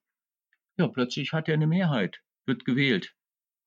[0.78, 3.14] ja, plötzlich hat er eine Mehrheit, wird gewählt.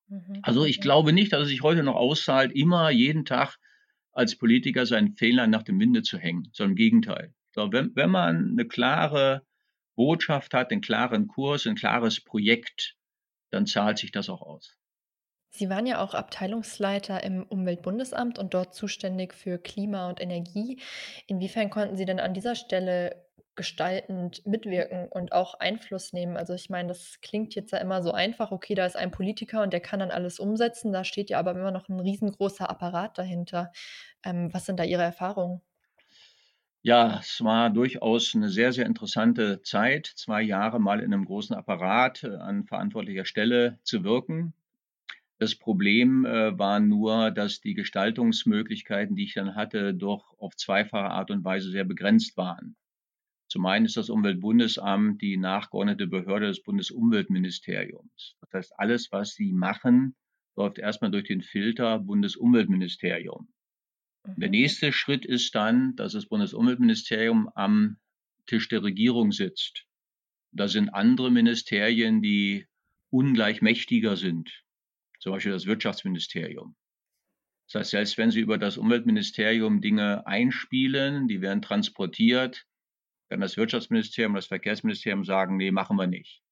[0.08, 0.40] Mhm.
[0.42, 3.58] Also ich glaube nicht, dass es sich heute noch auszahlt, immer jeden Tag
[4.12, 7.34] als Politiker seinen Fehlern nach dem Winde zu hängen, sondern im Gegenteil.
[7.52, 9.46] Glaube, wenn, wenn man eine klare
[9.94, 12.96] Botschaft hat, einen klaren Kurs, ein klares Projekt,
[13.50, 14.76] dann zahlt sich das auch aus.
[15.56, 20.80] Sie waren ja auch Abteilungsleiter im Umweltbundesamt und dort zuständig für Klima und Energie.
[21.26, 26.36] Inwiefern konnten Sie denn an dieser Stelle gestaltend mitwirken und auch Einfluss nehmen.
[26.36, 29.62] Also ich meine, das klingt jetzt ja immer so einfach, okay, da ist ein Politiker
[29.62, 33.16] und der kann dann alles umsetzen, da steht ja aber immer noch ein riesengroßer Apparat
[33.18, 33.72] dahinter.
[34.24, 35.62] Ähm, was sind da Ihre Erfahrungen?
[36.82, 41.54] Ja, es war durchaus eine sehr, sehr interessante Zeit, zwei Jahre mal in einem großen
[41.56, 44.54] Apparat äh, an verantwortlicher Stelle zu wirken.
[45.38, 51.10] Das Problem äh, war nur, dass die Gestaltungsmöglichkeiten, die ich dann hatte, doch auf zweifache
[51.10, 52.76] Art und Weise sehr begrenzt waren.
[53.48, 58.36] Zum einen ist das Umweltbundesamt die nachgeordnete Behörde des Bundesumweltministeriums.
[58.40, 60.16] Das heißt, alles, was Sie machen,
[60.56, 63.48] läuft erstmal durch den Filter Bundesumweltministerium.
[64.24, 64.40] Mhm.
[64.40, 67.98] Der nächste Schritt ist dann, dass das Bundesumweltministerium am
[68.46, 69.86] Tisch der Regierung sitzt.
[70.52, 72.66] Da sind andere Ministerien, die
[73.10, 74.65] ungleich mächtiger sind.
[75.18, 76.76] Zum Beispiel das Wirtschaftsministerium.
[77.66, 82.64] Das heißt, selbst wenn Sie über das Umweltministerium Dinge einspielen, die werden transportiert,
[83.28, 86.42] kann das Wirtschaftsministerium, das Verkehrsministerium sagen, nee, machen wir nicht.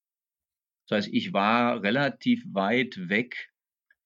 [0.88, 3.50] Das heißt, ich war relativ weit weg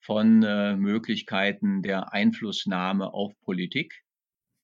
[0.00, 4.04] von äh, Möglichkeiten der Einflussnahme auf Politik.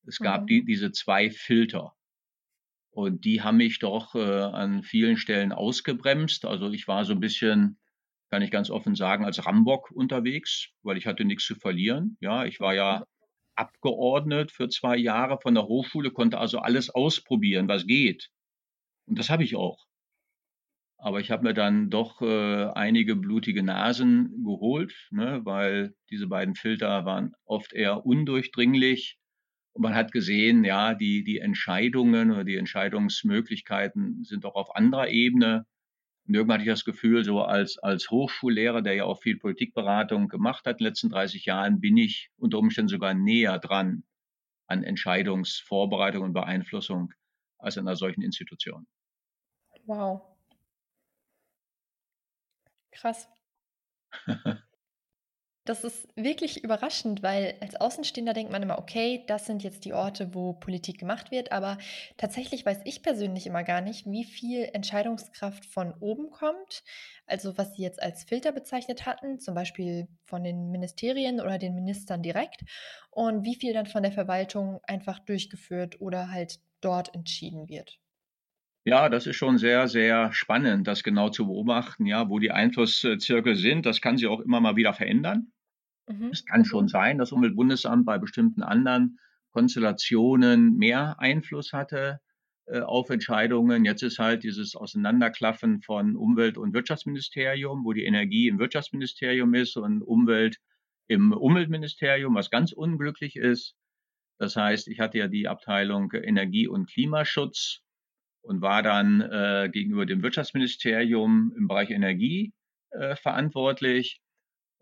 [0.07, 0.47] Es gab mhm.
[0.47, 1.95] die, diese zwei Filter.
[2.91, 6.45] Und die haben mich doch äh, an vielen Stellen ausgebremst.
[6.45, 7.79] Also ich war so ein bisschen,
[8.35, 12.16] kann ich ganz offen sagen, als Rambock unterwegs, weil ich hatte nichts zu verlieren.
[12.20, 13.05] Ja, ich war ja
[13.55, 18.31] abgeordnet für zwei Jahre von der Hochschule, konnte also alles ausprobieren, was geht.
[19.07, 19.87] Und das habe ich auch.
[20.99, 26.57] Aber ich habe mir dann doch äh, einige blutige Nasen geholt, ne, weil diese beiden
[26.57, 29.16] Filter waren oft eher undurchdringlich.
[29.75, 35.07] Und man hat gesehen, ja, die, die Entscheidungen oder die Entscheidungsmöglichkeiten sind doch auf anderer
[35.07, 35.66] Ebene.
[36.27, 40.29] Und irgendwann hatte ich das Gefühl, so als, als Hochschullehrer, der ja auch viel Politikberatung
[40.29, 44.05] gemacht hat in den letzten 30 Jahren, bin ich unter Umständen sogar näher dran
[44.67, 47.13] an Entscheidungsvorbereitung und Beeinflussung
[47.59, 48.87] als in einer solchen Institution.
[49.85, 50.23] Wow.
[52.91, 53.29] Krass.
[55.66, 59.94] Das ist wirklich überraschend, weil als Außenstehender denkt man immer, okay, das sind jetzt die
[59.94, 61.79] Orte, wo Politik gemacht wird, aber
[62.18, 66.85] tatsächlich weiß ich persönlich immer gar nicht, wie viel Entscheidungskraft von oben kommt.
[67.27, 71.74] Also was Sie jetzt als Filter bezeichnet hatten, zum Beispiel von den Ministerien oder den
[71.74, 72.61] Ministern direkt,
[73.11, 77.98] und wie viel dann von der Verwaltung einfach durchgeführt oder halt dort entschieden wird.
[78.87, 83.57] Ja, das ist schon sehr, sehr spannend, das genau zu beobachten, ja, wo die Einflusszirkel
[83.57, 83.87] sind.
[83.87, 85.54] Das kann sich auch immer mal wieder verändern.
[86.07, 86.31] Mhm.
[86.33, 89.19] Es kann schon sein, dass Umweltbundesamt bei bestimmten anderen
[89.53, 92.21] Konstellationen mehr Einfluss hatte
[92.67, 93.85] äh, auf Entscheidungen.
[93.85, 99.77] Jetzt ist halt dieses Auseinanderklaffen von Umwelt- und Wirtschaftsministerium, wo die Energie im Wirtschaftsministerium ist
[99.77, 100.59] und Umwelt
[101.07, 103.75] im Umweltministerium, was ganz unglücklich ist.
[104.38, 107.81] Das heißt, ich hatte ja die Abteilung Energie- und Klimaschutz
[108.43, 112.53] und war dann äh, gegenüber dem Wirtschaftsministerium im Bereich Energie
[112.90, 114.21] äh, verantwortlich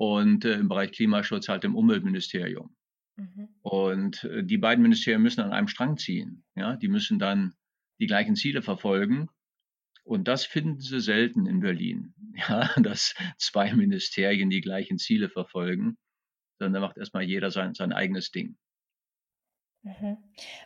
[0.02, 2.74] und äh, im Bereich Klimaschutz halt im Umweltministerium.
[3.14, 3.50] Mhm.
[3.62, 6.42] Und äh, die beiden Ministerien müssen an einem Strang ziehen.
[6.56, 7.54] Ja, die müssen dann
[8.00, 9.28] die gleichen Ziele verfolgen.
[10.02, 15.96] Und das finden sie selten in Berlin, ja, dass zwei Ministerien die gleichen Ziele verfolgen,
[16.58, 18.56] sondern da macht erstmal jeder sein, sein eigenes Ding.
[19.84, 20.16] Mhm.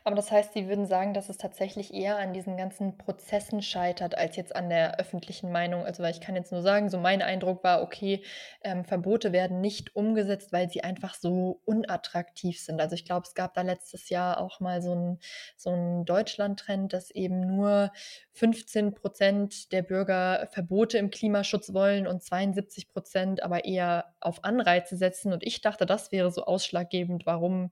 [0.04, 4.14] Aber das heißt, Sie würden sagen, dass es tatsächlich eher an diesen ganzen Prozessen scheitert,
[4.18, 5.84] als jetzt an der öffentlichen Meinung.
[5.86, 8.22] Also, weil ich kann jetzt nur sagen, so mein Eindruck war, okay,
[8.62, 12.78] ähm, Verbote werden nicht umgesetzt, weil sie einfach so unattraktiv sind.
[12.78, 15.18] Also, ich glaube, es gab da letztes Jahr auch mal so ein
[15.56, 17.92] so Deutschland-Trend, dass eben nur
[18.34, 24.98] 15 Prozent der Bürger Verbote im Klimaschutz wollen und 72 Prozent aber eher auf Anreize
[24.98, 25.32] setzen.
[25.32, 27.70] Und ich dachte, das wäre so ausschlaggebend, warum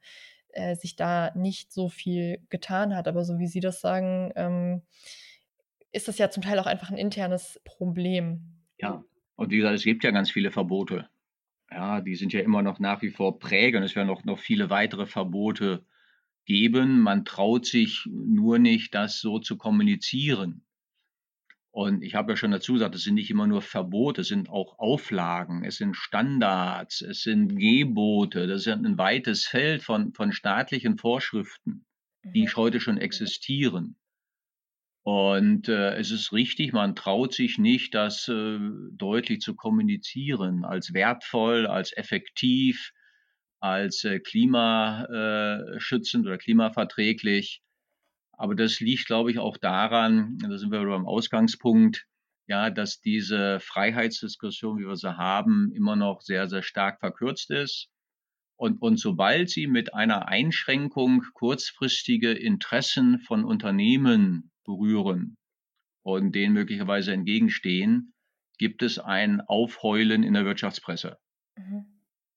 [0.55, 3.09] äh, sich da nicht so viel getan hat.
[3.09, 4.83] Aber so wie Sie das sagen, ähm,
[5.93, 8.41] ist das ja zum Teil auch einfach ein internes Problem.
[8.79, 9.05] Ja,
[9.37, 11.09] und wie gesagt, es gibt ja ganz viele Verbote.
[11.71, 13.85] Ja, die sind ja immer noch nach wie vor prägend.
[13.85, 15.85] Es werden noch, noch viele weitere Verbote
[16.45, 17.01] geben.
[17.01, 20.64] Man traut sich nur nicht, das so zu kommunizieren.
[21.75, 24.49] Und ich habe ja schon dazu gesagt, es sind nicht immer nur Verbote, es sind
[24.49, 30.31] auch Auflagen, es sind Standards, es sind Gebote, das ist ein weites Feld von, von
[30.31, 31.85] staatlichen Vorschriften,
[32.23, 32.55] die mhm.
[32.55, 33.97] heute schon existieren.
[35.03, 38.61] Und äh, es ist richtig, man traut sich nicht, das äh,
[38.93, 42.93] deutlich zu kommunizieren, als wertvoll, als effektiv,
[43.59, 47.65] als äh, klimaschützend oder klimaverträglich.
[48.37, 52.07] Aber das liegt, glaube ich, auch daran, da sind wir beim Ausgangspunkt,
[52.47, 57.89] ja, dass diese Freiheitsdiskussion, wie wir sie haben, immer noch sehr, sehr stark verkürzt ist.
[58.57, 65.37] Und, und sobald sie mit einer Einschränkung kurzfristige Interessen von Unternehmen berühren
[66.03, 68.15] und denen möglicherweise entgegenstehen,
[68.59, 71.19] gibt es ein Aufheulen in der Wirtschaftspresse.
[71.57, 71.94] Mhm.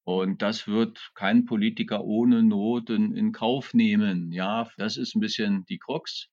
[0.08, 4.32] Und das wird kein Politiker ohne Not in, Kauf nehmen.
[4.32, 6.30] Ja, das ist ein bisschen die Krux.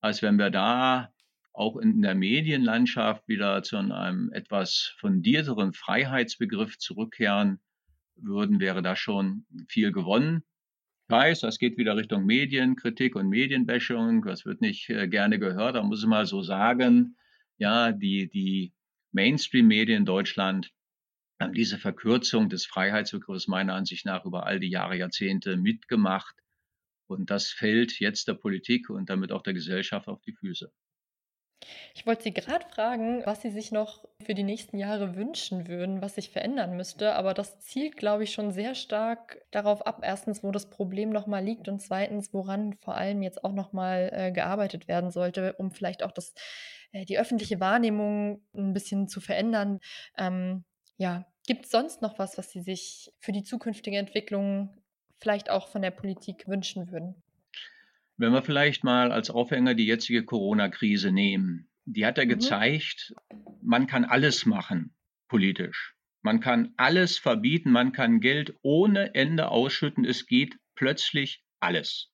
[0.00, 1.12] Als wenn wir da
[1.52, 7.60] auch in der Medienlandschaft wieder zu einem etwas fundierteren Freiheitsbegriff zurückkehren
[8.16, 10.42] würden, wäre da schon viel gewonnen.
[11.06, 14.22] Ich weiß, das geht wieder Richtung Medienkritik und Medienbashung.
[14.22, 15.76] Das wird nicht äh, gerne gehört.
[15.76, 17.18] Da muss ich mal so sagen,
[17.58, 18.72] ja, die, die
[19.10, 20.72] Mainstream-Medien in Deutschland
[21.48, 26.34] diese Verkürzung des Freiheitsbegriffs meiner Ansicht nach über all die Jahre, Jahrzehnte mitgemacht.
[27.06, 30.72] Und das fällt jetzt der Politik und damit auch der Gesellschaft auf die Füße.
[31.94, 36.02] Ich wollte Sie gerade fragen, was Sie sich noch für die nächsten Jahre wünschen würden,
[36.02, 40.42] was sich verändern müsste, aber das zielt, glaube ich, schon sehr stark darauf ab, erstens,
[40.42, 44.10] wo das Problem noch mal liegt und zweitens, woran vor allem jetzt auch noch mal
[44.12, 46.34] äh, gearbeitet werden sollte, um vielleicht auch das,
[46.92, 49.80] äh, die öffentliche Wahrnehmung ein bisschen zu verändern.
[50.16, 50.64] Ähm,
[50.96, 54.70] ja, gibt es sonst noch was, was Sie sich für die zukünftige Entwicklung
[55.18, 57.22] vielleicht auch von der Politik wünschen würden?
[58.16, 62.30] Wenn wir vielleicht mal als Aufhänger die jetzige Corona-Krise nehmen, die hat ja mhm.
[62.30, 63.14] gezeigt,
[63.62, 64.94] man kann alles machen
[65.28, 65.94] politisch.
[66.20, 72.12] Man kann alles verbieten, man kann Geld ohne Ende ausschütten, es geht plötzlich alles.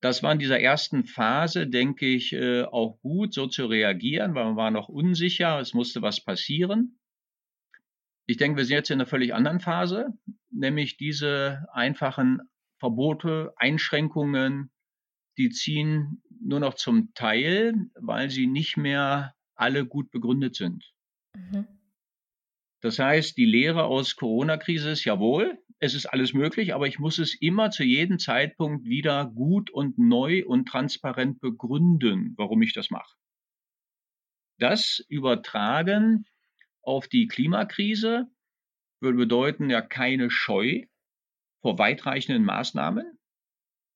[0.00, 4.44] Das war in dieser ersten Phase, denke ich, äh, auch gut, so zu reagieren, weil
[4.44, 6.98] man war noch unsicher, es musste was passieren.
[8.26, 10.08] Ich denke, wir sind jetzt in einer völlig anderen Phase,
[10.50, 12.40] nämlich diese einfachen
[12.78, 14.70] Verbote, Einschränkungen,
[15.36, 20.92] die ziehen nur noch zum Teil, weil sie nicht mehr alle gut begründet sind.
[21.34, 21.66] Mhm.
[22.80, 27.18] Das heißt, die Lehre aus Corona-Krise ist jawohl, es ist alles möglich, aber ich muss
[27.18, 32.90] es immer zu jedem Zeitpunkt wieder gut und neu und transparent begründen, warum ich das
[32.90, 33.16] mache.
[34.58, 36.26] Das übertragen
[36.86, 38.28] auf die Klimakrise
[39.00, 40.84] würde bedeuten ja keine Scheu,
[41.62, 43.18] vor weitreichenden Maßnahmen,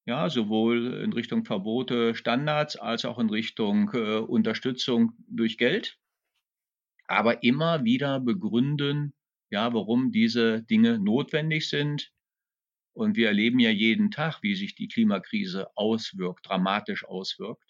[0.06, 5.98] ja, sowohl in Richtung Verbote, Standards als auch in Richtung äh, Unterstützung durch Geld,
[7.06, 9.12] aber immer wieder begründen,
[9.50, 12.10] ja, warum diese Dinge notwendig sind.
[12.94, 17.67] Und wir erleben ja jeden Tag, wie sich die Klimakrise auswirkt, dramatisch auswirkt.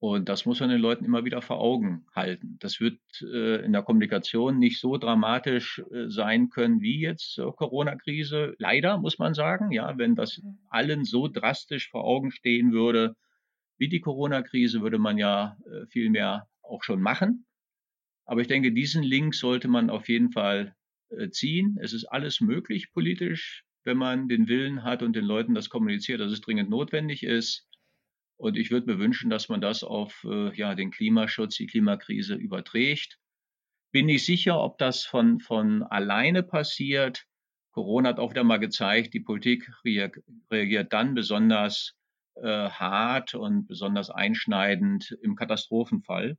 [0.00, 2.56] Und das muss man den Leuten immer wieder vor Augen halten.
[2.60, 7.54] Das wird äh, in der Kommunikation nicht so dramatisch äh, sein können wie jetzt zur
[7.56, 8.54] Corona-Krise.
[8.58, 10.58] Leider muss man sagen, ja, wenn das mhm.
[10.68, 13.16] allen so drastisch vor Augen stehen würde
[13.76, 17.46] wie die Corona-Krise, würde man ja äh, viel mehr auch schon machen.
[18.24, 20.76] Aber ich denke, diesen Link sollte man auf jeden Fall
[21.10, 21.76] äh, ziehen.
[21.80, 26.20] Es ist alles möglich politisch, wenn man den Willen hat und den Leuten das kommuniziert,
[26.20, 27.67] dass es dringend notwendig ist.
[28.38, 32.34] Und ich würde mir wünschen, dass man das auf äh, ja, den Klimaschutz, die Klimakrise
[32.34, 33.18] überträgt.
[33.90, 37.24] Bin nicht sicher, ob das von, von alleine passiert.
[37.72, 41.94] Corona hat auch wieder mal gezeigt, die Politik reagiert dann besonders
[42.36, 46.38] äh, hart und besonders einschneidend im Katastrophenfall.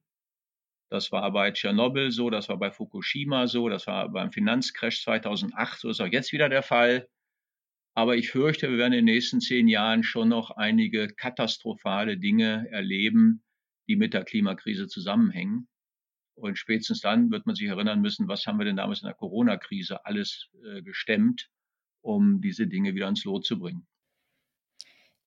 [0.89, 5.80] Das war bei Tschernobyl so, das war bei Fukushima so, das war beim Finanzcrash 2008,
[5.80, 7.08] so ist auch jetzt wieder der Fall.
[8.00, 12.66] Aber ich fürchte, wir werden in den nächsten zehn Jahren schon noch einige katastrophale Dinge
[12.72, 13.43] erleben,
[13.89, 15.68] die mit der Klimakrise zusammenhängen.
[16.34, 19.16] Und spätestens dann wird man sich erinnern müssen, was haben wir denn damals in der
[19.16, 21.50] Corona-Krise alles äh, gestemmt,
[22.00, 23.86] um diese Dinge wieder ans Lot zu bringen.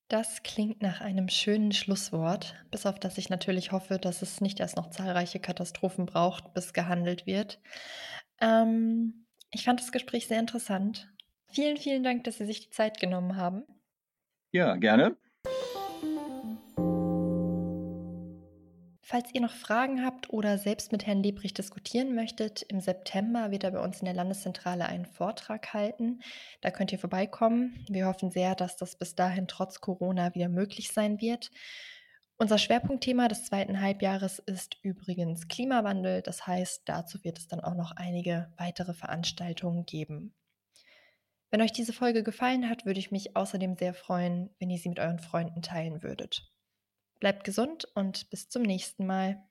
[0.08, 4.60] Das klingt nach einem schönen Schlusswort, bis auf das ich natürlich hoffe, dass es nicht
[4.60, 7.60] erst noch zahlreiche Katastrophen braucht, bis gehandelt wird.
[8.40, 11.11] Ähm, ich fand das Gespräch sehr interessant
[11.52, 13.64] Vielen, vielen Dank, dass Sie sich die Zeit genommen haben.
[14.52, 15.18] Ja, gerne.
[19.02, 23.64] Falls ihr noch Fragen habt oder selbst mit Herrn Lebrich diskutieren möchtet, im September wird
[23.64, 26.20] er bei uns in der Landeszentrale einen Vortrag halten.
[26.62, 27.84] Da könnt ihr vorbeikommen.
[27.86, 31.50] Wir hoffen sehr, dass das bis dahin trotz Corona wieder möglich sein wird.
[32.38, 36.22] Unser Schwerpunktthema des zweiten Halbjahres ist übrigens Klimawandel.
[36.22, 40.34] Das heißt, dazu wird es dann auch noch einige weitere Veranstaltungen geben.
[41.52, 44.88] Wenn euch diese Folge gefallen hat, würde ich mich außerdem sehr freuen, wenn ihr sie
[44.88, 46.50] mit euren Freunden teilen würdet.
[47.20, 49.44] Bleibt gesund und bis zum nächsten Mal.